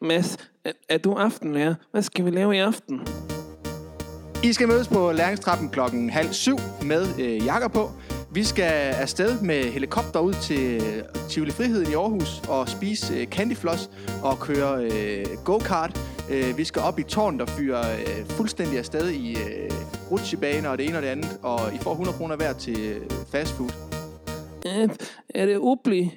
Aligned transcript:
Mads, 0.00 0.36
er, 0.64 0.72
er 0.88 0.98
du 0.98 1.12
aftenlærer? 1.12 1.74
Hvad 1.90 2.02
skal 2.02 2.24
vi 2.24 2.30
lave 2.30 2.56
i 2.56 2.58
aften? 2.58 3.00
I 4.44 4.52
skal 4.52 4.68
mødes 4.68 4.88
på 4.88 5.12
læringstrappen 5.12 5.68
klokken 5.68 6.10
halv 6.10 6.32
syv 6.32 6.56
med 6.82 7.06
øh, 7.20 7.46
jakker 7.46 7.68
på. 7.68 7.90
Vi 8.32 8.44
skal 8.44 8.94
afsted 8.94 9.40
med 9.40 9.64
helikopter 9.64 10.20
ud 10.20 10.32
til 10.32 10.74
øh, 10.74 11.28
Tivoli 11.28 11.50
Friheden 11.50 11.90
i 11.90 11.94
Aarhus 11.94 12.42
og 12.48 12.68
spise 12.68 13.14
øh, 13.14 13.26
candyfloss 13.26 13.90
og 14.22 14.38
køre 14.38 14.84
øh, 14.84 15.26
go-kart. 15.44 16.00
Øh, 16.30 16.58
vi 16.58 16.64
skal 16.64 16.82
op 16.82 16.98
i 16.98 17.02
tårn, 17.02 17.38
der 17.38 17.46
fyrer 17.46 17.92
øh, 17.92 18.26
fuldstændig 18.26 18.78
afsted 18.78 19.10
i 19.10 19.32
øh, 19.32 19.70
rutsjebaner 20.10 20.68
og 20.68 20.78
det 20.78 20.86
ene 20.88 20.96
og 20.96 21.02
det 21.02 21.08
andet. 21.08 21.38
Og 21.42 21.74
I 21.74 21.78
får 21.78 21.90
100 21.90 22.16
kroner 22.16 22.36
hver 22.36 22.52
til 22.52 22.80
øh, 22.80 23.10
fast 23.32 23.52
food. 23.52 23.70
Er, 24.64 24.88
er 25.34 25.46
det 25.46 25.56
Ubli? 25.56 26.10